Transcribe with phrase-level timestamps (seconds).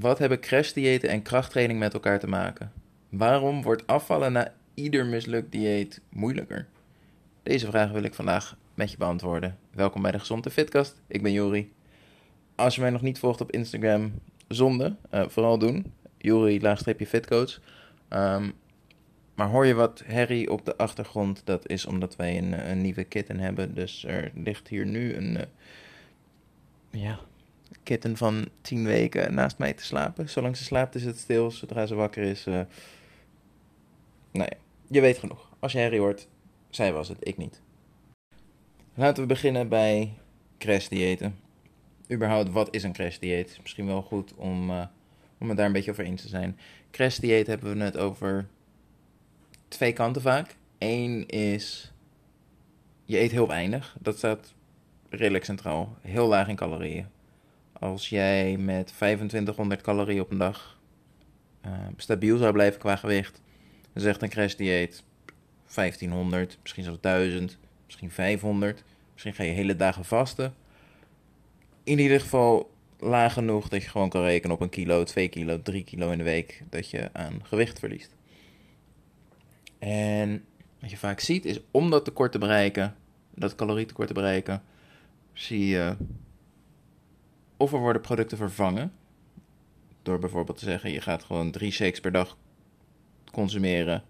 [0.00, 2.72] Wat hebben crashdiëten en krachttraining met elkaar te maken?
[3.08, 6.66] Waarom wordt afvallen na ieder mislukt dieet moeilijker?
[7.42, 9.58] Deze vragen wil ik vandaag met je beantwoorden.
[9.70, 11.00] Welkom bij de Gezonde Fitkast.
[11.06, 11.72] Ik ben Jori.
[12.54, 14.12] Als je mij nog niet volgt op Instagram,
[14.48, 15.92] zonde, uh, vooral doen.
[16.18, 17.60] Jori, laagstreepje fitcoach.
[18.10, 18.52] Um,
[19.34, 21.42] maar hoor je wat herrie op de achtergrond?
[21.44, 23.74] Dat is omdat wij een, nieuwe kitten hebben.
[23.74, 25.42] Dus er ligt hier nu een uh,
[26.90, 27.20] ja,
[27.82, 30.28] kitten van 10 weken naast mij te slapen.
[30.28, 31.50] Zolang ze slaapt is het stil.
[31.50, 32.46] Zodra ze wakker is.
[32.46, 32.54] Uh,
[34.32, 34.56] nou ja,
[34.88, 35.48] je weet genoeg.
[35.58, 36.28] Als je herrie hoort,
[36.70, 37.60] zij was het, ik niet.
[38.94, 40.12] Laten we beginnen bij
[40.58, 41.38] crashdiëten.
[42.12, 43.58] Überhaupt, wat is een crashdieet?
[43.60, 44.84] Misschien wel goed om, uh,
[45.38, 46.58] om het daar een beetje over eens te zijn.
[46.90, 48.48] Crashdieet hebben we het over
[49.68, 50.56] twee kanten vaak.
[50.78, 51.92] Eén is,
[53.04, 53.96] je eet heel weinig.
[54.00, 54.54] Dat staat
[55.08, 55.96] redelijk centraal.
[56.00, 57.06] Heel laag in calorieën.
[57.80, 60.80] Als jij met 2500 calorieën op een dag
[61.66, 63.40] uh, stabiel zou blijven qua gewicht,
[63.92, 65.02] dan zegt een crashdieet
[65.74, 68.82] 1500, misschien zelfs 1000, misschien 500.
[69.12, 70.54] Misschien ga je hele dagen vasten.
[71.84, 75.62] In ieder geval laag genoeg dat je gewoon kan rekenen op een kilo, 2 kilo,
[75.62, 78.14] 3 kilo in de week dat je aan gewicht verliest.
[79.78, 80.44] En
[80.80, 82.96] wat je vaak ziet is om dat tekort te bereiken,
[83.34, 84.62] dat calorietekort te bereiken,
[85.32, 85.96] zie je
[87.60, 88.92] of er worden producten vervangen.
[90.02, 92.36] Door bijvoorbeeld te zeggen, je gaat gewoon drie shakes per dag
[93.32, 94.02] consumeren.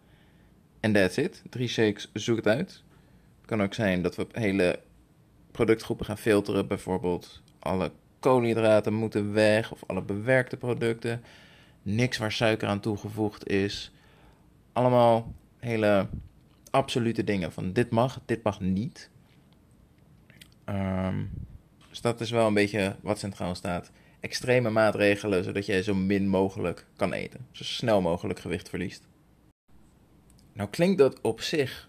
[0.80, 1.42] En that's it.
[1.48, 2.82] Drie shakes, zoek het uit.
[3.38, 4.80] Het kan ook zijn dat we hele
[5.50, 6.66] productgroepen gaan filteren.
[6.66, 11.22] Bijvoorbeeld alle koolhydraten moeten weg of alle bewerkte producten.
[11.82, 13.92] Niks waar suiker aan toegevoegd is.
[14.72, 16.08] Allemaal hele
[16.70, 17.52] absolute dingen.
[17.52, 19.10] Van dit mag, dit mag niet.
[20.68, 21.30] Um,
[21.90, 23.90] dus dat is wel een beetje wat centraal staat.
[24.20, 27.46] Extreme maatregelen, zodat jij zo min mogelijk kan eten.
[27.50, 29.08] Zo snel mogelijk gewicht verliest.
[30.52, 31.88] Nou klinkt dat op zich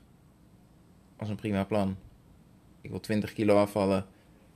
[1.17, 1.97] als een prima plan.
[2.81, 4.05] Ik wil 20 kilo afvallen.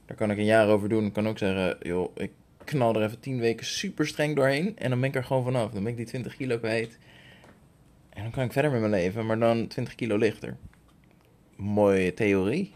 [0.06, 1.06] Daar kan ik een jaar over doen.
[1.06, 2.32] Ik kan ook zeggen, joh, ik
[2.64, 4.78] knal er even 10 weken super streng doorheen.
[4.78, 5.72] En dan ben ik er gewoon vanaf.
[5.72, 6.98] Dan ben ik die 20 kilo kwijt.
[8.10, 10.58] En dan kan ik verder met mijn leven, maar dan 20 kilo lichter.
[11.56, 12.74] Mooie theorie.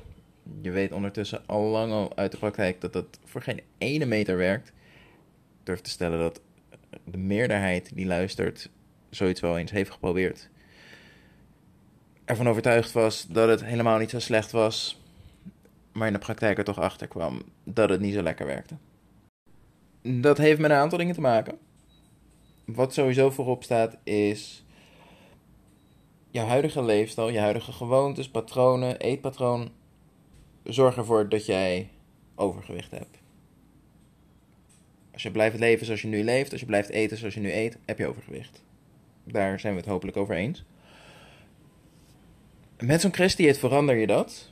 [0.62, 4.38] Je weet ondertussen al lang al uit de praktijk dat dat voor geen ene meter
[4.38, 4.68] werkt.
[4.68, 6.42] Ik durf te stellen dat
[7.04, 8.70] de meerderheid die luistert
[9.10, 10.50] zoiets wel eens heeft geprobeerd.
[12.26, 15.02] Ervan overtuigd was dat het helemaal niet zo slecht was,
[15.92, 18.76] maar in de praktijk er toch achter kwam dat het niet zo lekker werkte.
[20.02, 21.58] Dat heeft met een aantal dingen te maken.
[22.66, 24.66] Wat sowieso voorop staat is
[26.31, 29.72] jouw huidige leefstijl, je huidige gewoontes, patronen, eetpatroon,
[30.64, 31.90] zorg ervoor dat jij
[32.36, 33.18] overgewicht hebt.
[35.14, 37.53] Als je blijft leven zoals je nu leeft, als je blijft eten zoals je nu
[37.53, 38.64] eet, heb je overgewicht.
[39.24, 40.66] Daar zijn we het hopelijk over eens.
[42.80, 44.52] Met zo'n crashdieet verander je dat,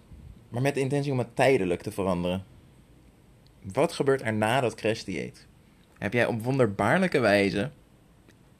[0.49, 2.45] maar met de intentie om het tijdelijk te veranderen.
[3.61, 5.47] Wat gebeurt er na dat crashdieet?
[5.97, 7.71] Heb jij op wonderbaarlijke wijze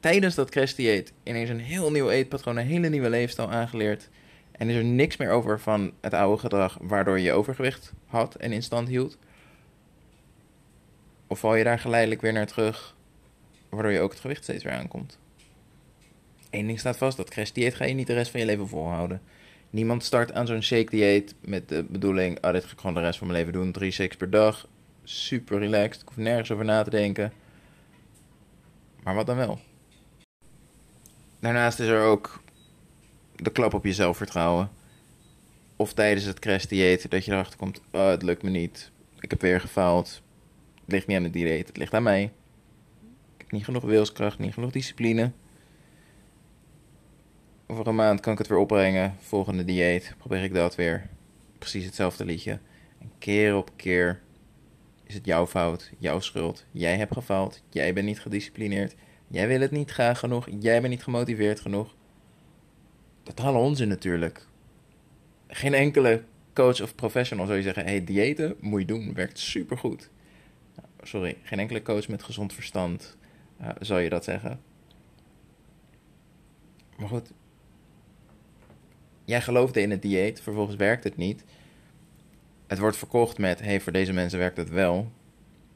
[0.00, 4.08] tijdens dat crashdieet ineens een heel nieuw eetpatroon, een hele nieuwe leefstijl aangeleerd.
[4.58, 8.52] En is er niks meer over van het oude gedrag waardoor je overgewicht had en
[8.52, 9.18] in stand hield?
[11.26, 12.96] Of val je daar geleidelijk weer naar terug,
[13.68, 15.18] waardoor je ook het gewicht steeds weer aankomt?
[16.50, 19.22] Eén ding staat vast, dat crashdieet ga je niet de rest van je leven volhouden.
[19.70, 23.00] Niemand start aan zo'n shake dieet met de bedoeling, oh dit ga ik gewoon de
[23.00, 24.68] rest van mijn leven doen, drie shakes per dag,
[25.04, 27.32] super relaxed, ik hoef nergens over na te denken.
[29.02, 29.60] Maar wat dan wel?
[31.40, 32.40] Daarnaast is er ook
[33.42, 34.70] de klap op je zelfvertrouwen.
[35.76, 38.90] Of tijdens het crashdieet dat je erachter komt, oh, het lukt me niet.
[39.20, 40.22] Ik heb weer gefaald.
[40.74, 42.22] Het ligt niet aan het dieet, het ligt aan mij.
[43.36, 45.32] Ik heb niet genoeg wilskracht, niet genoeg discipline.
[47.66, 49.14] Over een maand kan ik het weer opbrengen.
[49.20, 51.08] Volgende dieet probeer ik dat weer.
[51.58, 52.58] Precies hetzelfde liedje.
[52.98, 54.20] En keer op keer
[55.04, 56.64] is het jouw fout, jouw schuld.
[56.70, 58.94] Jij hebt gefaald, jij bent niet gedisciplineerd.
[59.28, 60.48] Jij wil het niet graag genoeg.
[60.60, 61.94] Jij bent niet gemotiveerd genoeg.
[63.28, 64.46] Totale onzin natuurlijk.
[65.48, 66.22] Geen enkele
[66.52, 70.10] coach of professional zou je zeggen: hey, diëten moet je doen, werkt supergoed.
[71.02, 73.16] Sorry, geen enkele coach met gezond verstand
[73.60, 74.60] uh, zou je dat zeggen.
[76.96, 77.32] Maar goed,
[79.24, 81.44] jij geloofde in het dieet, vervolgens werkt het niet.
[82.66, 85.12] Het wordt verkocht met: hey, voor deze mensen werkt het wel.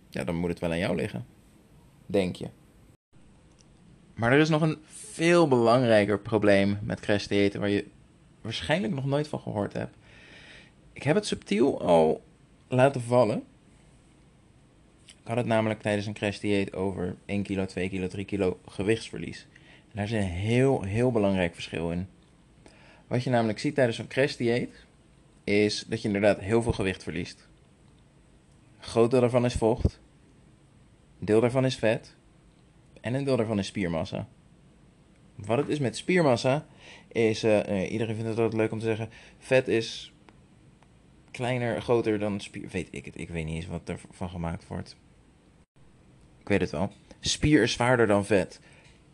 [0.08, 1.26] Ja, dan moet het wel aan jou liggen.
[2.06, 2.48] Denk je.
[4.22, 7.86] Maar er is nog een veel belangrijker probleem met crashdiëten waar je
[8.40, 9.96] waarschijnlijk nog nooit van gehoord hebt.
[10.92, 12.22] Ik heb het subtiel al
[12.68, 13.44] laten vallen.
[15.06, 18.58] Ik had het namelijk tijdens een crash dieet over 1 kilo, 2 kilo, 3 kilo
[18.66, 19.46] gewichtsverlies.
[19.64, 22.08] En daar zit een heel, heel belangrijk verschil in.
[23.06, 24.84] Wat je namelijk ziet tijdens een crash dieet,
[25.44, 27.48] is dat je inderdaad heel veel gewicht verliest.
[28.78, 30.00] Een groot deel daarvan is vocht,
[31.18, 32.14] een deel daarvan is vet
[33.02, 34.28] en een deel daarvan is spiermassa.
[35.34, 36.66] Wat het is met spiermassa,
[37.08, 39.08] is, uh, iedereen vindt het altijd leuk om te zeggen,
[39.38, 40.12] vet is
[41.30, 42.68] kleiner, groter dan spier.
[42.68, 44.96] Weet ik het, ik weet niet eens wat er van gemaakt wordt.
[46.40, 46.92] Ik weet het wel.
[47.20, 48.60] Spier is zwaarder dan vet.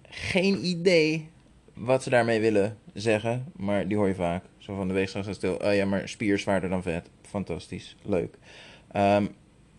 [0.02, 1.28] Geen idee
[1.74, 4.44] wat ze daarmee willen zeggen, maar die hoor je vaak.
[4.58, 5.54] Zo van de weegschaal stil.
[5.54, 7.10] Oh ja, maar spier is zwaarder dan vet.
[7.22, 8.38] Fantastisch, leuk.
[8.96, 9.36] Um,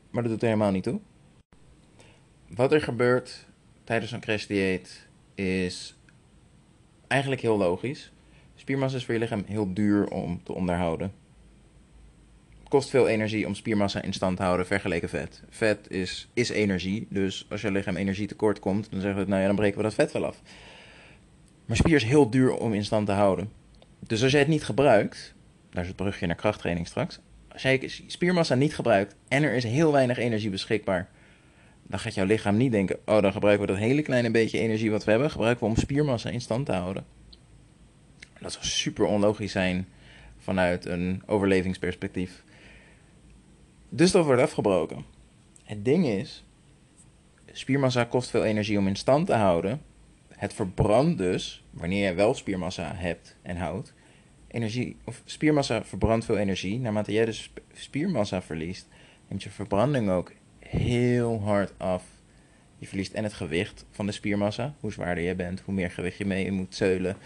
[0.10, 1.00] maar dat doet er helemaal niet toe.
[2.48, 3.48] Wat er gebeurt
[3.90, 5.96] tijdens een crashdieet is
[7.08, 8.12] eigenlijk heel logisch.
[8.56, 11.12] Spiermassa is voor je lichaam heel duur om te onderhouden.
[12.60, 15.44] Het kost veel energie om spiermassa in stand te houden vergeleken vet.
[15.50, 19.42] Vet is, is energie, dus als je lichaam energie tekort komt, dan zeggen we, nou
[19.42, 20.42] ja, dan breken we dat vet wel af.
[21.66, 23.52] Maar spier is heel duur om in stand te houden.
[24.00, 25.34] Dus als jij het niet gebruikt,
[25.70, 27.20] daar is het brugje naar krachttraining straks.
[27.48, 31.10] Als jij spiermassa niet gebruikt en er is heel weinig energie beschikbaar,
[31.90, 34.92] dan gaat jouw lichaam niet denken: oh, dan gebruiken we dat hele kleine beetje energie
[34.92, 37.06] wat we hebben, gebruiken we om spiermassa in stand te houden.
[38.40, 39.88] Dat zou super onlogisch zijn
[40.38, 42.44] vanuit een overlevingsperspectief.
[43.90, 45.06] Dus dat wordt afgebroken.
[45.64, 46.46] Het ding is,
[47.52, 49.82] spiermassa kost veel energie om in stand te houden.
[50.30, 53.94] Het verbrandt dus, wanneer je wel spiermassa hebt en houdt,
[54.48, 56.80] energie, of spiermassa verbrandt veel energie.
[56.80, 58.88] Naarmate jij dus spiermassa verliest,
[59.28, 60.32] neemt je verbranding ook
[60.70, 62.04] heel hard af.
[62.78, 64.74] Je verliest en het gewicht van de spiermassa.
[64.80, 67.18] Hoe zwaarder je bent, hoe meer gewicht je mee moet zeulen.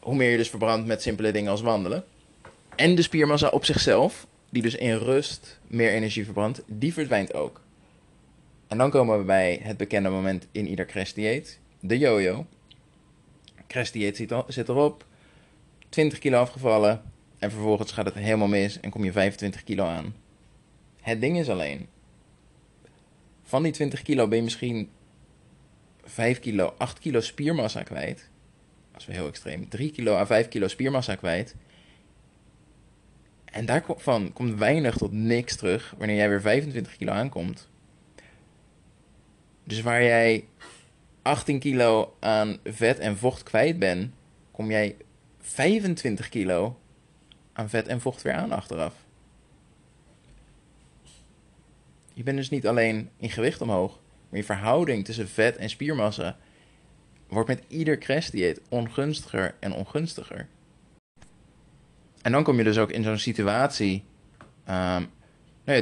[0.00, 2.04] Hoe meer je dus verbrandt met simpele dingen als wandelen.
[2.76, 7.60] En de spiermassa op zichzelf, die dus in rust meer energie verbrandt, die verdwijnt ook.
[8.68, 12.46] En dan komen we bij het bekende moment in ieder crash dieet, de yo-yo.
[13.66, 13.90] Crash
[14.46, 15.04] zit erop,
[15.88, 17.02] 20 kilo afgevallen
[17.38, 20.14] en vervolgens gaat het helemaal mis en kom je 25 kilo aan.
[21.00, 21.88] Het ding is alleen,
[23.50, 24.90] van die 20 kilo ben je misschien
[26.04, 28.30] 5 kilo, 8 kilo spiermassa kwijt.
[28.92, 29.68] Dat is wel heel extreem.
[29.68, 31.56] 3 kilo à 5 kilo spiermassa kwijt.
[33.44, 37.68] En daarvan komt weinig tot niks terug wanneer jij weer 25 kilo aankomt.
[39.64, 40.44] Dus waar jij
[41.22, 44.12] 18 kilo aan vet en vocht kwijt bent,
[44.50, 44.96] kom jij
[45.38, 46.78] 25 kilo
[47.52, 48.94] aan vet en vocht weer aan achteraf.
[52.20, 56.36] Je bent dus niet alleen in gewicht omhoog, maar je verhouding tussen vet en spiermassa
[57.28, 60.48] wordt met ieder crashdieet ongunstiger en ongunstiger.
[62.22, 64.04] En dan kom je dus ook in zo'n situatie.
[64.70, 65.10] Um,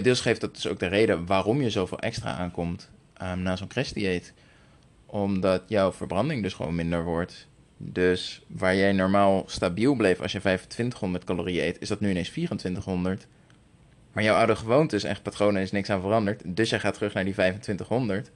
[0.02, 2.90] deels geeft dat dus ook de reden waarom je zoveel extra aankomt
[3.23, 4.32] um, na zo'n crashdieet.
[5.06, 7.49] Omdat jouw verbranding dus gewoon minder wordt.
[7.76, 12.31] Dus waar jij normaal stabiel bleef als je 2500 calorieën eet, is dat nu ineens
[12.31, 13.26] 2400.
[14.12, 16.43] Maar jouw oude gewoontes en patronen is niks aan veranderd.
[16.44, 18.31] Dus jij gaat terug naar die 2500.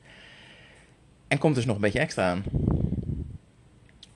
[1.28, 2.44] En komt dus nog een beetje extra aan.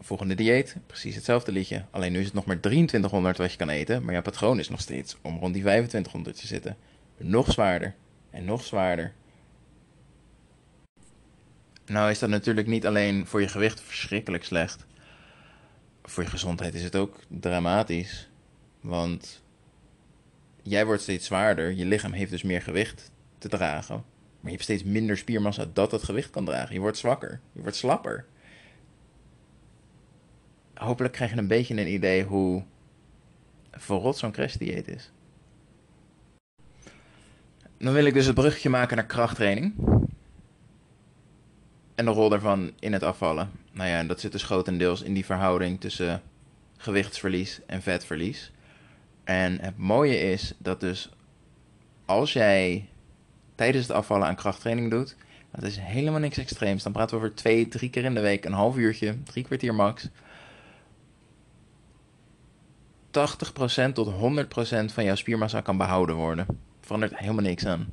[0.01, 1.85] Volgende dieet, precies hetzelfde liedje.
[1.91, 4.03] Alleen nu is het nog maar 2300 wat je kan eten.
[4.03, 6.77] Maar jouw patroon is nog steeds om rond die 2500 te zitten.
[7.17, 7.95] Nog zwaarder.
[8.31, 9.13] En nog zwaarder.
[11.87, 14.87] Nou is dat natuurlijk niet alleen voor je gewicht verschrikkelijk slecht.
[16.03, 18.29] Voor je gezondheid is het ook dramatisch.
[18.81, 19.43] Want
[20.69, 21.73] jij wordt steeds zwaarder.
[21.73, 23.95] Je lichaam heeft dus meer gewicht te dragen.
[23.95, 26.75] Maar je hebt steeds minder spiermassa dat het gewicht kan dragen.
[26.75, 27.41] Je wordt zwakker.
[27.53, 28.27] Je wordt slapper.
[30.75, 32.65] Hopelijk krijg je een beetje een idee hoe
[33.73, 35.13] verrot zo'n crashdieet is.
[37.79, 39.75] Dan wil ik dus het bruggetje maken naar krachttraining.
[41.95, 43.51] En de rol daarvan in het afvallen.
[43.73, 46.23] Nou ja, dat zit dus grotendeels in die verhouding tussen
[46.77, 48.53] gewichtsverlies en vetverlies.
[49.27, 51.11] En het mooie is dat dus
[52.05, 52.89] als jij
[53.55, 55.17] tijdens het afvallen aan krachttraining doet,
[55.51, 56.83] dat is helemaal niks extreems.
[56.83, 59.75] Dan praten we over twee, drie keer in de week, een half uurtje, drie kwartier
[59.75, 60.09] max.
[60.09, 60.11] 80%
[63.93, 64.15] tot 100%
[64.93, 66.47] van jouw spiermassa kan behouden worden.
[66.81, 67.93] Verandert helemaal niks aan.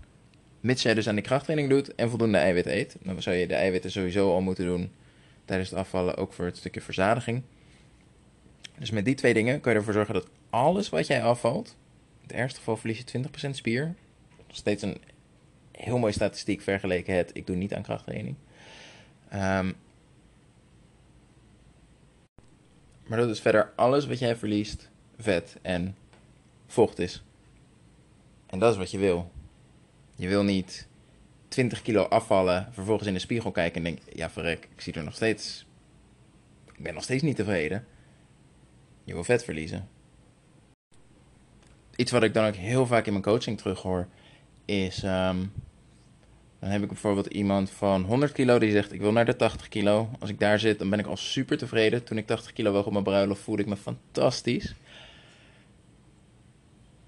[0.60, 2.98] Mits jij dus aan die krachttraining doet en voldoende eiwit eet.
[3.04, 4.92] Dan zou je de eiwitten sowieso al moeten doen
[5.46, 7.44] tijdens het afvallen, ook voor het stukje verzadiging.
[8.78, 11.76] Dus met die twee dingen kan je ervoor zorgen dat alles wat jij afvalt,
[12.22, 13.96] in het ergste geval verlies je 20% spier.
[14.48, 14.98] Nog steeds een
[15.72, 18.36] heel mooie statistiek vergeleken het, ik doe niet aan krachttraining.
[19.34, 19.76] Um,
[23.08, 25.96] maar dat is verder alles wat jij verliest, vet en
[26.68, 27.24] vocht is.
[28.46, 29.32] En dat is wat je wil.
[30.16, 30.88] Je wil niet
[31.48, 35.04] 20 kilo afvallen, vervolgens in de spiegel kijken en denk, ja verrek, ik zie er
[35.04, 35.66] nog steeds,
[36.74, 37.86] ik ben nog steeds niet tevreden.
[39.04, 39.88] Je wil vet verliezen.
[41.96, 44.08] Iets wat ik dan ook heel vaak in mijn coaching terughoor,
[44.66, 45.38] is, ehm,
[46.60, 49.68] dan heb ik bijvoorbeeld iemand van 100 kilo die zegt, ik wil naar de 80
[49.68, 50.10] kilo.
[50.20, 52.04] Als ik daar zit, dan ben ik al super tevreden.
[52.04, 54.76] Toen ik 80 kilo woog op mijn bruiloft, voelde ik me fantastisch.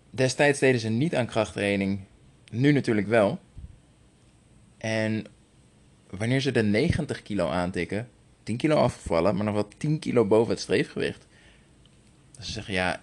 [0.10, 2.00] Destijds deden ze niet aan krachttraining,
[2.52, 3.40] nu natuurlijk wel.
[4.78, 5.26] En
[6.10, 8.10] wanneer ze de 90 kilo aantikken,
[8.44, 11.28] 10 kilo afvallen, maar nog wel 10 kilo boven het streefgewicht.
[12.44, 13.02] Ze zeggen, ja,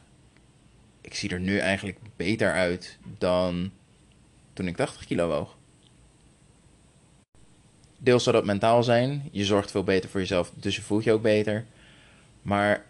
[1.00, 3.70] ik zie er nu eigenlijk beter uit dan
[4.52, 5.56] toen ik 80 kilo woog.
[7.98, 9.28] Deels zal dat mentaal zijn.
[9.30, 11.64] Je zorgt veel beter voor jezelf, dus je voelt je ook beter.
[12.42, 12.84] Maar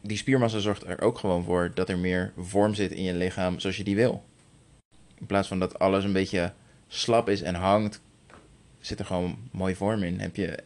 [0.00, 3.60] die spiermassa zorgt er ook gewoon voor dat er meer vorm zit in je lichaam
[3.60, 4.24] zoals je die wil.
[5.18, 6.52] In plaats van dat alles een beetje
[6.88, 8.00] slap is en hangt,
[8.80, 10.20] zit er gewoon mooi vorm in.
[10.20, 10.58] Heb je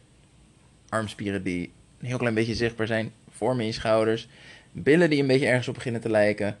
[0.89, 4.27] armspieren die een heel klein beetje zichtbaar zijn, vorm in je schouders,
[4.71, 6.57] billen die een beetje ergens op beginnen te lijken.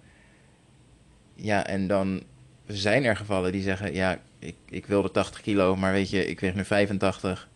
[1.35, 2.23] Ja, en dan
[2.65, 6.39] zijn er gevallen die zeggen: Ja, ik, ik wilde 80 kilo, maar weet je, ik
[6.39, 7.49] weeg nu 85.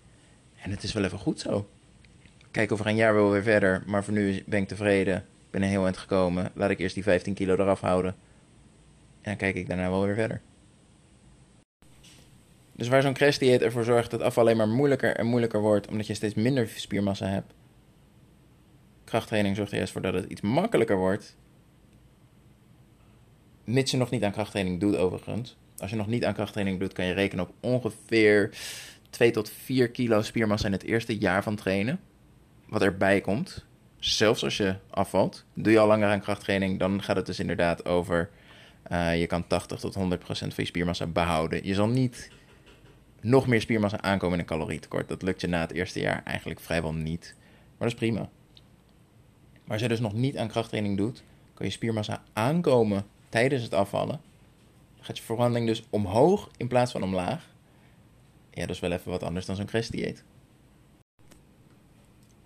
[0.61, 1.69] En het is wel even goed zo.
[2.51, 5.15] Kijk, over een jaar wil weer verder, maar voor nu ben ik tevreden.
[5.17, 6.51] Ik ben er heel eind gekomen.
[6.53, 8.15] Laat ik eerst die 15 kilo eraf houden.
[9.21, 10.41] En dan kijk ik daarna wel weer verder.
[12.71, 16.07] Dus waar zo'n crashdieet ervoor zorgt dat afval alleen maar moeilijker en moeilijker wordt, omdat
[16.07, 17.53] je steeds minder spiermassa hebt.
[19.11, 21.35] Krachttraining zorgt er juist voor dat het iets makkelijker wordt.
[23.63, 25.57] Mits je nog niet aan krachttraining doet, overigens.
[25.77, 28.49] Als je nog niet aan krachttraining doet, kan je rekenen op ongeveer
[29.09, 31.99] 2 tot 4 kilo spiermassa in het eerste jaar van trainen.
[32.67, 33.65] Wat erbij komt,
[33.99, 37.85] zelfs als je afvalt, doe je al langer aan krachttraining, dan gaat het dus inderdaad
[37.85, 38.29] over.
[38.91, 41.65] Uh, je kan 80 tot 100 procent van je spiermassa behouden.
[41.65, 42.31] Je zal niet
[43.21, 45.07] nog meer spiermassa aankomen in een calorietekort.
[45.07, 47.35] Dat lukt je na het eerste jaar eigenlijk vrijwel niet.
[47.77, 48.29] Maar dat is prima.
[49.71, 51.23] Maar als je dus nog niet aan krachttraining doet,
[51.53, 54.21] kan je spiermassa aankomen tijdens het afvallen.
[54.95, 57.49] Dan gaat je verwandeling dus omhoog in plaats van omlaag.
[58.49, 60.23] Ja, dat is wel even wat anders dan zo'n crashdieet.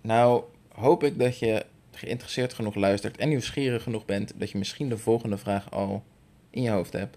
[0.00, 4.88] Nou, hoop ik dat je geïnteresseerd genoeg luistert en nieuwsgierig genoeg bent dat je misschien
[4.88, 6.04] de volgende vraag al
[6.50, 7.16] in je hoofd hebt.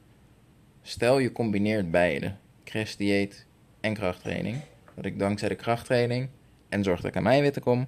[0.81, 3.45] Stel je combineert beide, crashdieet
[3.79, 4.57] en krachttraining.
[4.95, 6.29] Dat ik dankzij de krachttraining
[6.69, 7.87] en zorg dat ik aan mijn witte kom,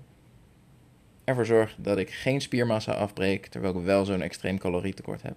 [1.32, 5.36] ervoor zorg dat ik geen spiermassa afbreek terwijl ik wel zo'n extreem calorietekort heb.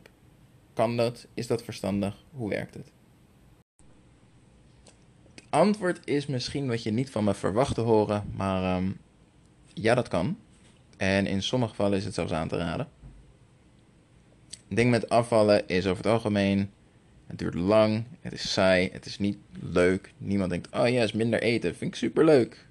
[0.73, 1.27] Kan dat?
[1.35, 2.25] Is dat verstandig?
[2.31, 2.93] Hoe werkt het?
[5.35, 8.99] Het antwoord is misschien wat je niet van me verwacht te horen, maar um,
[9.75, 10.39] ja, dat kan.
[10.97, 12.89] En in sommige gevallen is het zelfs aan te raden.
[14.49, 16.71] Het ding met afvallen is over het algemeen
[17.27, 20.13] het duurt lang, het is saai, het is niet leuk.
[20.19, 22.67] Niemand denkt, oh ja, is minder eten, vind ik super leuk.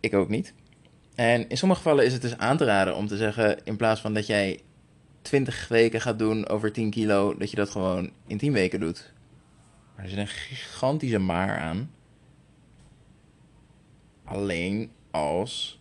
[0.00, 0.54] Ik ook niet.
[1.18, 4.00] En in sommige gevallen is het dus aan te raden om te zeggen, in plaats
[4.00, 4.60] van dat jij
[5.22, 9.12] 20 weken gaat doen over 10 kilo, dat je dat gewoon in 10 weken doet.
[9.94, 11.90] Maar er zit een gigantische maar aan.
[14.24, 15.80] Alleen als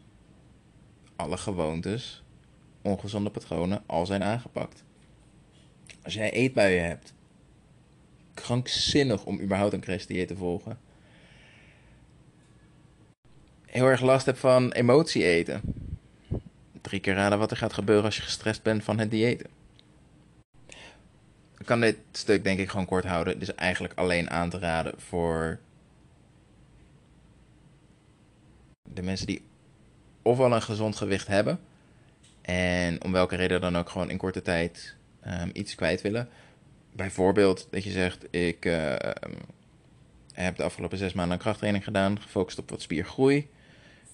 [1.15, 2.23] alle gewoontes,
[2.81, 4.83] ongezonde patronen al zijn aangepakt.
[6.03, 7.13] Als jij eetbuien hebt,
[8.33, 10.79] krankzinnig om überhaupt een crash te volgen.
[13.77, 15.61] Heel erg last heb van emotie eten.
[16.81, 19.47] Drie keer raden wat er gaat gebeuren als je gestrest bent van het diëten.
[21.57, 23.33] Ik kan dit stuk denk ik gewoon kort houden.
[23.33, 25.59] Het is eigenlijk alleen aan te raden voor
[28.93, 29.41] de mensen die
[30.21, 31.59] ofwel een gezond gewicht hebben
[32.41, 34.95] en om welke reden dan ook gewoon in korte tijd
[35.27, 36.29] um, iets kwijt willen
[36.91, 38.95] bijvoorbeeld dat je zegt, ik uh,
[40.33, 43.47] heb de afgelopen zes maanden een krachttraining gedaan, gefocust op wat spiergroei.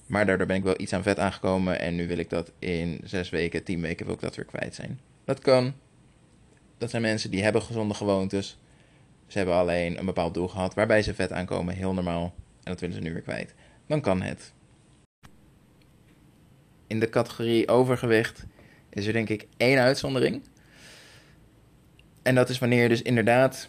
[0.06, 3.00] Maar daardoor ben ik wel iets aan vet aangekomen en nu wil ik dat in
[3.04, 5.00] zes weken, tien weken wil ik dat weer kwijt zijn.
[5.26, 5.74] Dat kan.
[6.78, 8.58] Dat zijn mensen die hebben gezonde gewoontes.
[9.28, 12.34] Ze hebben alleen een bepaald doel gehad waarbij ze vet aankomen, heel normaal.
[12.64, 13.54] En dat willen ze nu weer kwijt.
[13.88, 14.54] Dan kan het.
[16.88, 18.46] In de categorie overgewicht
[18.90, 20.44] is er denk ik één uitzondering.
[22.22, 23.68] En dat is wanneer je dus inderdaad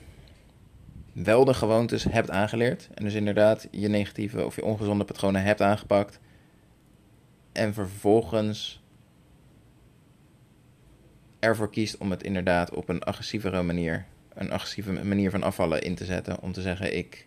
[1.12, 2.88] wel de gewoontes hebt aangeleerd.
[2.94, 6.20] En dus inderdaad je negatieve of je ongezonde patronen hebt aangepakt.
[7.54, 8.82] En vervolgens
[11.38, 15.94] ervoor kiest om het inderdaad op een agressievere manier, een agressieve manier van afvallen in
[15.94, 16.40] te zetten.
[16.40, 17.26] Om te zeggen, ik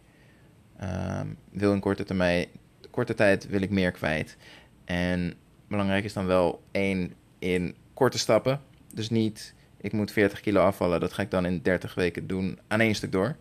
[0.82, 2.48] uh, wil in korte termijn,
[2.92, 4.38] korte tijd wil ik meer kwijt.
[4.86, 5.34] En
[5.68, 8.62] belangrijk is dan wel één in korte stappen.
[8.94, 11.00] Dus niet ik moet 40 kilo afvallen.
[11.00, 13.36] Dat ga ik dan in 30 weken doen aan één stuk door.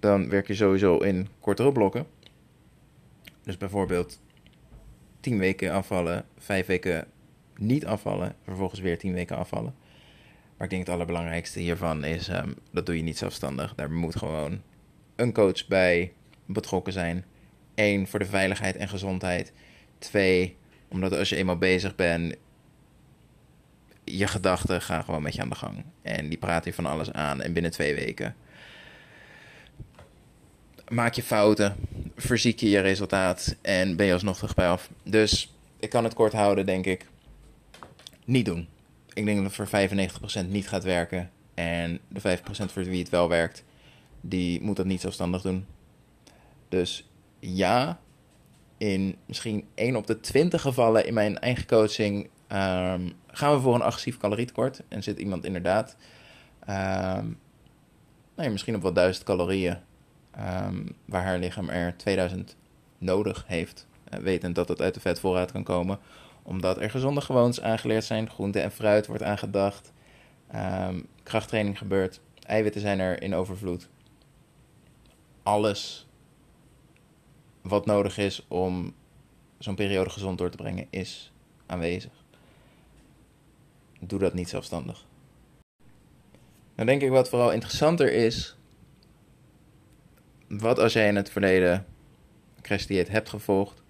[0.00, 2.06] dan werk je sowieso in kortere blokken.
[3.42, 4.20] Dus bijvoorbeeld
[5.20, 7.06] 10 weken afvallen, 5 weken
[7.56, 9.74] niet afvallen, vervolgens weer 10 weken afvallen.
[10.56, 13.74] Maar ik denk het allerbelangrijkste hiervan is, um, dat doe je niet zelfstandig.
[13.74, 14.62] Daar moet gewoon
[15.16, 16.12] een coach bij
[16.46, 17.24] betrokken zijn.
[17.74, 19.52] Eén, voor de veiligheid en gezondheid.
[19.98, 20.56] Twee,
[20.88, 22.36] omdat als je eenmaal bezig bent,
[24.04, 25.84] je gedachten gaan gewoon met je aan de gang.
[26.02, 27.42] En die praten je van alles aan.
[27.42, 28.36] En binnen twee weken
[30.88, 31.76] maak je fouten,
[32.18, 34.90] verziek je je resultaat en ben je alsnog terug bij af.
[35.02, 37.06] Dus ik kan het kort houden, denk ik.
[38.24, 38.68] Niet doen.
[39.12, 41.30] Ik denk dat het voor 95% niet gaat werken.
[41.54, 42.40] En de 5%
[42.72, 43.64] voor wie het wel werkt,
[44.20, 45.66] die moet dat niet zelfstandig doen.
[46.68, 47.08] Dus
[47.40, 48.00] ja,
[48.76, 53.74] in misschien 1 op de 20 gevallen in mijn eigen coaching um, gaan we voor
[53.74, 54.82] een agressief calorietekort.
[54.88, 55.96] En zit iemand inderdaad
[56.68, 57.38] um,
[58.38, 59.78] nou ja, misschien op wel 1000 calorieën,
[60.40, 62.56] um, waar haar lichaam er 2000
[62.98, 63.86] nodig heeft.
[64.14, 65.98] Uh, wetend dat het uit de vetvoorraad kan komen,
[66.42, 68.30] omdat er gezonde gewoontes aangeleerd zijn.
[68.30, 69.92] Groente en fruit wordt aangedacht.
[71.22, 72.20] krachttraining gebeurt.
[72.46, 73.88] Eiwitten zijn er in overvloed.
[75.42, 76.06] Alles
[77.62, 78.94] wat nodig is om
[79.58, 81.32] zo'n periode gezond door te brengen, is
[81.66, 82.12] aanwezig.
[84.00, 85.06] Doe dat niet zelfstandig.
[86.74, 88.57] Nou denk ik wat vooral interessanter is,
[90.48, 91.86] wat als jij in het verleden
[92.60, 93.82] crash dieet hebt gevolgd,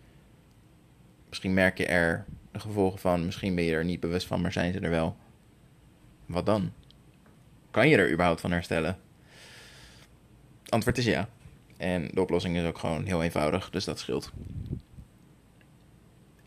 [1.28, 4.52] misschien merk je er de gevolgen van, misschien ben je er niet bewust van, maar
[4.52, 5.16] zijn ze er wel.
[6.26, 6.72] Wat dan?
[7.70, 8.98] Kan je er überhaupt van herstellen?
[10.68, 11.28] Antwoord is ja.
[11.76, 14.32] En de oplossing is ook gewoon heel eenvoudig, dus dat scheelt.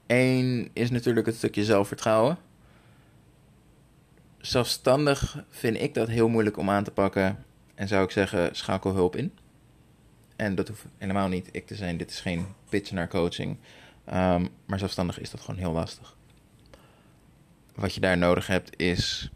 [0.08, 2.38] Eén is natuurlijk het stukje zelfvertrouwen.
[4.38, 7.44] Zelfstandig vind ik dat heel moeilijk om aan te pakken.
[7.76, 9.34] En zou ik zeggen, schakel hulp in.
[10.42, 11.98] En dat hoeft helemaal niet ik te zijn.
[11.98, 13.58] Dit is geen pitch naar coaching.
[14.14, 16.18] Um, maar zelfstandig is dat gewoon heel lastig.
[17.76, 19.32] Wat je daar nodig hebt is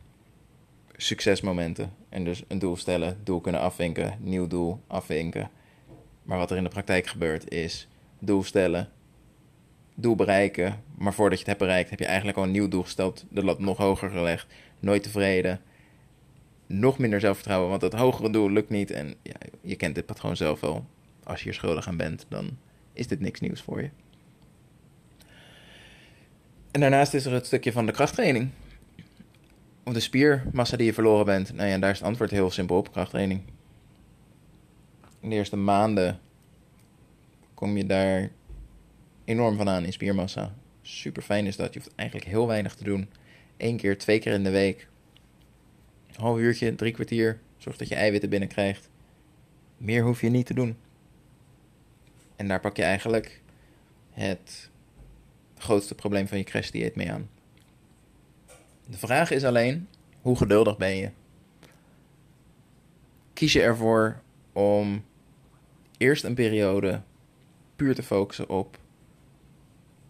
[0.95, 1.93] succesmomenten.
[2.09, 5.49] En dus een doel stellen, doel kunnen afwinken, nieuw doel afwinken.
[6.23, 7.87] Maar wat er in de praktijk gebeurt is
[8.19, 8.89] doel stellen,
[9.95, 10.83] doel bereiken.
[10.97, 13.43] Maar voordat je het hebt bereikt, heb je eigenlijk al een nieuw doel gesteld, de
[13.43, 14.47] lat nog hoger gelegd,
[14.79, 15.61] nooit tevreden.
[16.67, 18.91] Nog minder zelfvertrouwen, want dat hogere doel lukt niet.
[18.91, 20.85] En ja, je kent dit patroon zelf wel.
[21.25, 22.57] Als je hier schuldig aan bent, dan
[22.93, 23.89] is dit niks nieuws voor je.
[26.71, 28.49] En daarnaast is er het stukje van de krachttraining.
[29.83, 31.53] Of de spiermassa die je verloren bent.
[31.53, 33.41] Nou ja, daar is het antwoord heel simpel op: krachttraining
[35.25, 36.19] in de eerste maanden
[37.53, 38.31] kom je daar
[39.23, 40.55] enorm van aan in spiermassa.
[40.81, 41.73] Super fijn is dat.
[41.73, 43.09] Je hoeft eigenlijk heel weinig te doen.
[43.57, 44.87] Eén keer, twee keer in de week.
[46.07, 47.39] Een half uurtje, drie kwartier.
[47.57, 48.89] Zorg dat je eiwitten binnenkrijgt.
[49.77, 50.77] Meer hoef je niet te doen.
[52.35, 53.41] En daar pak je eigenlijk
[54.11, 54.69] het
[55.57, 57.29] grootste probleem van je crashdieet mee aan.
[58.87, 59.87] De vraag is alleen,
[60.21, 61.11] hoe geduldig ben je?
[63.33, 64.21] Kies je ervoor
[64.53, 65.05] om
[65.97, 67.01] eerst een periode
[67.75, 68.77] puur te focussen op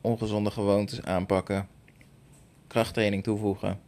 [0.01, 1.67] ongezonde gewoontes aanpakken,
[2.67, 3.79] krachttraining toevoegen,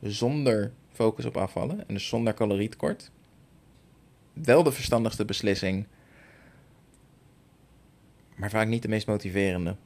[0.00, 3.10] zonder focus op afvallen en dus zonder calorietekort.
[4.32, 5.86] Wel de verstandigste beslissing,
[8.36, 9.76] maar vaak niet de meest motiverende.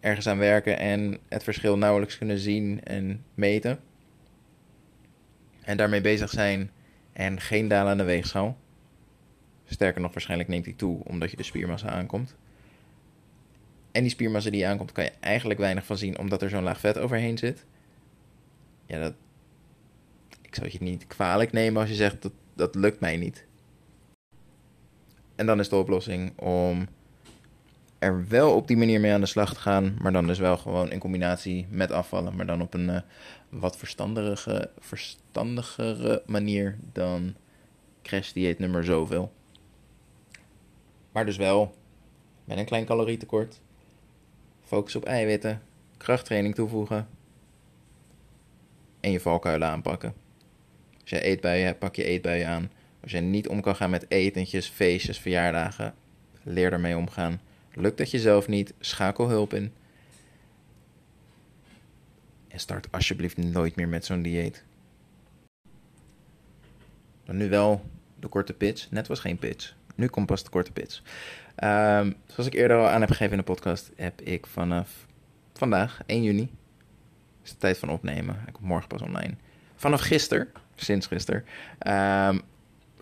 [0.00, 3.80] Ergens aan werken en het verschil nauwelijks kunnen zien en meten.
[5.60, 6.70] En daarmee bezig zijn
[7.12, 8.56] en geen dalende weegschaal.
[9.64, 12.36] Sterker nog, waarschijnlijk neemt die toe omdat je de spiermassa aankomt.
[13.92, 16.80] En die spiermassa die aankomt, kan je eigenlijk weinig van zien omdat er zo'n laag
[16.80, 17.66] vet overheen zit.
[18.86, 19.14] Ja, dat.
[20.42, 23.46] Ik zou je niet kwalijk nemen als je zegt dat dat lukt mij niet.
[25.34, 26.88] En dan is de oplossing om
[28.04, 30.56] er wel op die manier mee aan de slag te gaan, maar dan dus wel
[30.56, 33.00] gewoon in combinatie met afvallen, maar dan op een uh,
[33.48, 33.76] wat
[34.78, 37.34] verstandigere, manier dan
[38.02, 39.32] crash dieet nummer zoveel.
[41.12, 41.74] Maar dus wel
[42.44, 43.60] met een klein calorietekort.
[44.64, 45.62] Focus op eiwitten.
[45.96, 47.08] Krachttraining toevoegen.
[49.00, 50.14] En je valkuilen aanpakken.
[51.00, 52.70] Als je eetbuien hebt, pak je eetbuien aan.
[53.02, 55.94] Als je niet om kan gaan met etentjes, feestjes, verjaardagen,
[56.42, 57.40] leer ermee omgaan.
[57.74, 59.72] Lukt dat jezelf niet, schakel hulp in.
[62.48, 64.64] En start alsjeblieft nooit meer met zo'n dieet.
[67.24, 67.84] Dan nu wel
[68.20, 68.90] de korte pitch.
[68.90, 69.74] Net was geen pitch.
[69.94, 71.02] Nu komt pas de korte pitch.
[71.64, 75.06] Um, zoals ik eerder al aan heb gegeven in de podcast, heb ik vanaf
[75.52, 76.50] vandaag, 1 juni,
[77.42, 78.34] is de tijd van opnemen.
[78.34, 79.34] Hij komt morgen pas online.
[79.76, 81.44] Vanaf gisteren, sinds gisteren,
[82.28, 82.42] um,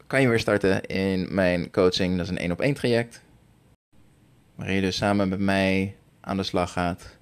[0.06, 2.16] kan je weer starten in mijn coaching.
[2.16, 3.22] Dat is een één op één traject.
[4.54, 7.16] Waarin je dus samen met mij aan de slag gaat.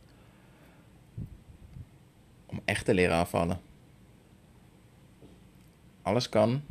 [2.47, 3.61] Om echt te leren afvallen.
[6.03, 6.63] Alles kan.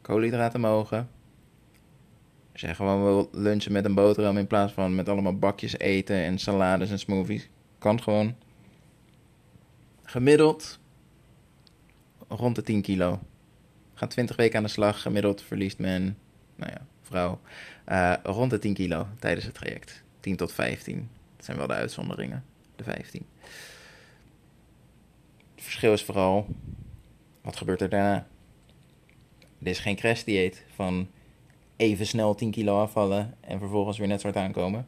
[0.00, 1.08] Koolhydraten mogen.
[2.52, 6.38] Als gewoon wil lunchen met een boterham in plaats van met allemaal bakjes eten en
[6.38, 7.48] salades en smoothies.
[7.78, 8.34] Kan gewoon.
[10.02, 10.78] Gemiddeld
[12.28, 13.20] rond de 10 kilo.
[13.94, 15.02] Gaat 20 weken aan de slag.
[15.02, 16.18] Gemiddeld verliest men,
[16.56, 17.40] nou ja, vrouw,
[17.88, 20.02] uh, rond de 10 kilo tijdens het traject.
[20.20, 21.08] 10 tot 15.
[21.36, 22.44] Dat zijn wel de uitzonderingen.
[22.76, 23.26] De 15.
[25.54, 26.46] Het verschil is vooral,
[27.40, 28.26] wat gebeurt er daarna?
[29.58, 31.08] Dit is geen crash dieet van
[31.76, 34.86] even snel 10 kilo afvallen en vervolgens weer net zo hard aankomen.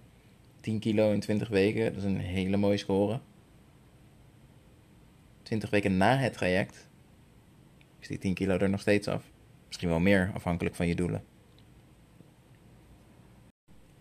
[0.61, 3.21] 10 kilo in 20 weken, dat is een hele mooie score.
[5.43, 6.89] 20 weken na het traject
[7.99, 9.23] is die 10 kilo er nog steeds af.
[9.67, 11.25] Misschien wel meer, afhankelijk van je doelen.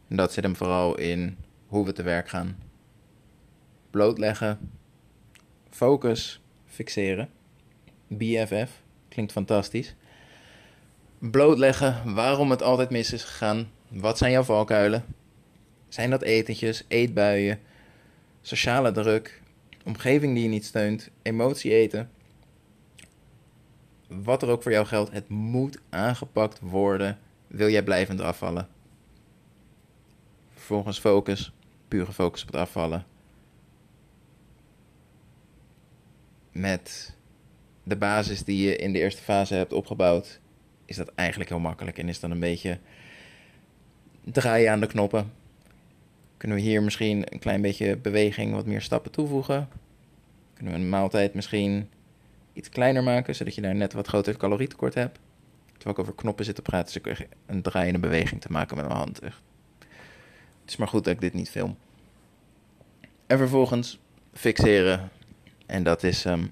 [0.09, 2.57] En dat zit hem vooral in hoe we te werk gaan.
[3.89, 4.71] Blootleggen,
[5.69, 7.29] focus, fixeren.
[8.07, 9.95] BFF, klinkt fantastisch.
[11.19, 13.71] Blootleggen waarom het altijd mis is gegaan.
[13.87, 15.05] Wat zijn jouw valkuilen?
[15.87, 17.59] Zijn dat etentjes, eetbuien,
[18.41, 19.41] sociale druk,
[19.85, 22.09] omgeving die je niet steunt, emotie eten?
[24.07, 27.19] Wat er ook voor jou geldt, het moet aangepakt worden.
[27.47, 28.67] Wil jij blijvend afvallen?
[30.69, 31.51] Vervolgens focus,
[31.87, 33.05] pure focus op het afvallen.
[36.51, 37.15] Met
[37.83, 40.39] de basis die je in de eerste fase hebt opgebouwd,
[40.85, 41.97] is dat eigenlijk heel makkelijk.
[41.97, 42.79] En is dan een beetje
[44.23, 45.31] draaien aan de knoppen.
[46.37, 49.69] Kunnen we hier misschien een klein beetje beweging, wat meer stappen toevoegen?
[50.53, 51.89] Kunnen we een maaltijd misschien
[52.53, 55.19] iets kleiner maken, zodat je daar net wat groter calorietekort hebt?
[55.67, 58.85] Terwijl ik over knoppen zit te praten, dus ik een draaiende beweging te maken met
[58.85, 59.19] mijn hand.
[59.19, 59.48] Echt.
[60.69, 61.77] Het is maar goed dat ik dit niet film.
[63.27, 63.99] En vervolgens
[64.33, 65.09] fixeren.
[65.65, 66.51] En dat is um,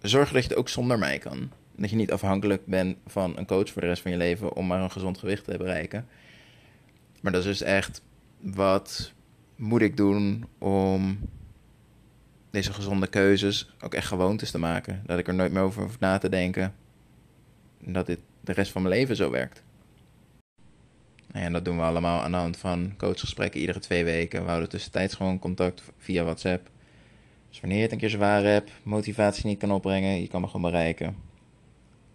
[0.00, 1.50] zorgen dat je het ook zonder mij kan.
[1.76, 4.66] Dat je niet afhankelijk bent van een coach voor de rest van je leven om
[4.66, 6.06] maar een gezond gewicht te bereiken.
[7.20, 8.02] Maar dat is dus echt
[8.40, 9.12] wat
[9.56, 11.18] moet ik doen om
[12.50, 15.02] deze gezonde keuzes ook echt gewoontes te maken.
[15.06, 16.74] Dat ik er nooit meer over hoef na te denken.
[17.78, 19.62] Dat dit de rest van mijn leven zo werkt.
[21.32, 24.42] En dat doen we allemaal aan de hand van coachgesprekken iedere twee weken.
[24.42, 26.70] We houden tussentijds gewoon contact via WhatsApp.
[27.48, 30.46] Dus wanneer je het een keer zwaar hebt, motivatie niet kan opbrengen, je kan me
[30.46, 31.16] gewoon bereiken.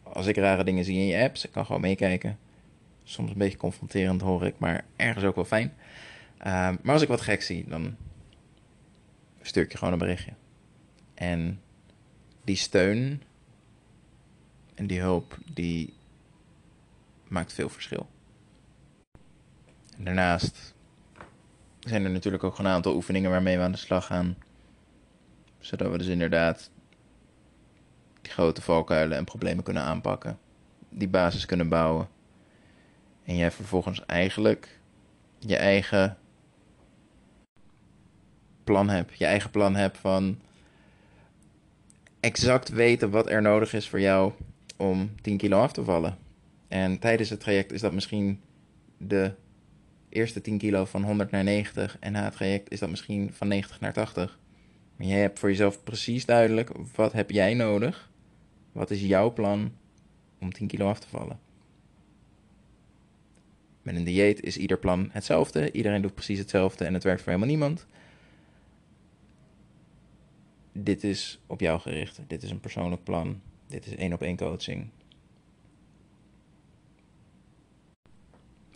[0.04, 2.38] Als ik rare dingen zie in je apps, ik kan gewoon meekijken.
[3.04, 5.74] Soms een beetje confronterend hoor ik, maar ergens ook wel fijn.
[6.40, 6.44] Uh,
[6.82, 7.96] maar als ik wat gek zie, dan
[9.42, 10.32] stuur ik je gewoon een berichtje.
[11.14, 11.62] En
[12.44, 13.22] die steun
[14.76, 15.94] en die hulp, die
[17.28, 18.08] maakt veel verschil.
[19.98, 20.74] Daarnaast
[21.80, 24.36] zijn er natuurlijk ook een aantal oefeningen waarmee we aan de slag gaan.
[25.60, 26.72] Zodat we dus inderdaad
[28.22, 30.40] die grote valkuilen en problemen kunnen aanpakken.
[30.90, 32.08] Die basis kunnen bouwen.
[33.24, 34.80] En jij vervolgens eigenlijk
[35.40, 36.18] je eigen
[38.64, 39.18] plan hebt.
[39.18, 40.40] Je eigen plan hebt van
[42.20, 44.34] exact weten wat er nodig is voor jou
[44.78, 46.18] om 10 kilo af te vallen.
[46.68, 48.42] En tijdens het traject is dat misschien
[48.98, 49.34] de
[50.16, 51.98] eerste 10 kilo van 100 naar 90.
[52.00, 54.40] En na het traject is dat misschien van 90 naar 80.
[54.96, 58.12] Maar jij hebt voor jezelf precies duidelijk wat heb jij nodig.
[58.72, 59.72] Wat is jouw plan
[60.40, 61.40] om 10 kilo af te vallen?
[63.82, 65.72] Met een dieet is ieder plan hetzelfde.
[65.72, 67.86] Iedereen doet precies hetzelfde en het werkt voor helemaal niemand.
[70.72, 72.20] Dit is op jou gericht.
[72.28, 73.42] Dit is een persoonlijk plan.
[73.68, 74.88] Dit is één op één coaching.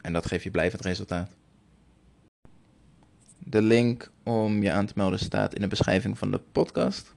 [0.01, 1.31] En dat geeft je blijvend resultaat.
[3.37, 7.15] De link om je aan te melden staat in de beschrijving van de podcast.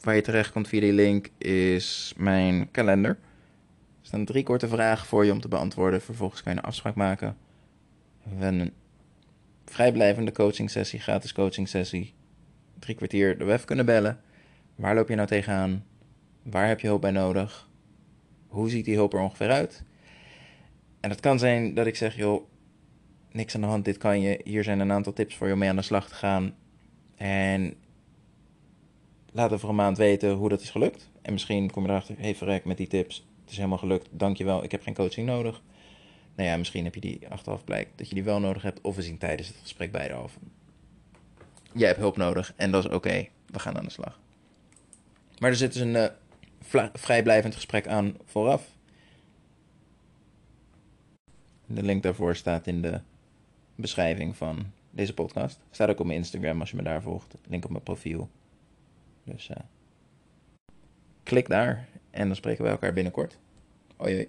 [0.00, 3.10] Waar je terecht komt via die link is mijn kalender.
[3.10, 6.00] Er staan drie korte vragen voor je om te beantwoorden.
[6.00, 7.36] Vervolgens kan je een afspraak maken.
[8.38, 8.72] We een
[9.64, 12.14] vrijblijvende coaching sessie, gratis coaching sessie.
[12.78, 14.20] Drie kwartier de web kunnen bellen.
[14.74, 15.84] Waar loop je nou tegenaan?
[16.42, 17.68] Waar heb je hulp bij nodig?
[18.46, 19.84] Hoe ziet die hulp er ongeveer uit?
[21.02, 22.46] En het kan zijn dat ik zeg, joh,
[23.32, 24.40] niks aan de hand, dit kan je.
[24.44, 26.54] Hier zijn een aantal tips voor je om mee aan de slag te gaan.
[27.16, 27.74] En
[29.32, 31.10] laat over een maand weten hoe dat is gelukt.
[31.22, 34.64] En misschien kom je erachter, hey verrek, met die tips, het is helemaal gelukt, dankjewel,
[34.64, 35.62] ik heb geen coaching nodig.
[36.34, 38.96] Nou ja, misschien heb je die achteraf blijkt dat je die wel nodig hebt, of
[38.96, 40.38] we zien tijdens het gesprek beide af.
[41.72, 44.20] Jij hebt hulp nodig en dat is oké, we gaan aan de slag.
[45.38, 45.94] Maar er zit dus een
[46.70, 48.68] uh, vrijblijvend gesprek aan vooraf.
[51.74, 53.00] De link daarvoor staat in de
[53.74, 55.60] beschrijving van deze podcast.
[55.70, 57.34] Staat ook op mijn Instagram als je me daar volgt.
[57.46, 58.30] Link op mijn profiel.
[59.24, 59.56] Dus uh,
[61.22, 63.38] klik daar en dan spreken we elkaar binnenkort.
[63.96, 64.28] Hoi.